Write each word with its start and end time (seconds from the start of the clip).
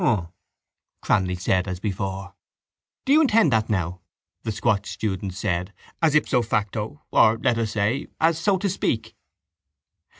—Um, 0.01 0.29
Cranly 1.03 1.35
said 1.39 1.67
as 1.67 1.79
before. 1.79 2.33
—Do 3.05 3.13
you 3.13 3.21
intend 3.21 3.51
that 3.53 3.69
now, 3.69 4.01
the 4.41 4.51
squat 4.51 4.87
student 4.87 5.35
said, 5.35 5.73
as 6.01 6.15
ipso 6.15 6.41
facto 6.41 7.03
or, 7.11 7.37
let 7.37 7.59
us 7.59 7.73
say, 7.73 8.07
as 8.19 8.39
so 8.39 8.57
to 8.57 8.67
speak? 8.67 9.15